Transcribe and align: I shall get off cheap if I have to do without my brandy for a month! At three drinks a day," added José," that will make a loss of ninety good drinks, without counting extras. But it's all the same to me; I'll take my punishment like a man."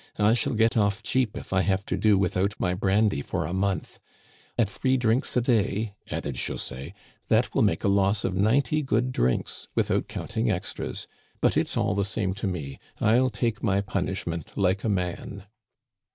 I 0.17 0.33
shall 0.33 0.55
get 0.55 0.75
off 0.75 1.03
cheap 1.03 1.37
if 1.37 1.53
I 1.53 1.61
have 1.61 1.85
to 1.85 1.95
do 1.95 2.17
without 2.17 2.55
my 2.57 2.73
brandy 2.73 3.21
for 3.21 3.45
a 3.45 3.53
month! 3.53 3.99
At 4.57 4.67
three 4.67 4.97
drinks 4.97 5.37
a 5.37 5.41
day," 5.41 5.93
added 6.09 6.33
José," 6.37 6.93
that 7.29 7.53
will 7.53 7.61
make 7.61 7.83
a 7.83 7.87
loss 7.87 8.23
of 8.23 8.33
ninety 8.33 8.81
good 8.81 9.11
drinks, 9.11 9.67
without 9.75 10.07
counting 10.07 10.49
extras. 10.49 11.05
But 11.39 11.55
it's 11.55 11.77
all 11.77 11.93
the 11.93 12.03
same 12.03 12.33
to 12.33 12.47
me; 12.47 12.79
I'll 12.99 13.29
take 13.29 13.61
my 13.61 13.79
punishment 13.81 14.57
like 14.57 14.83
a 14.83 14.89
man." 14.89 15.43